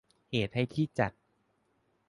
[0.31, 1.11] เหตุให้ที่จัด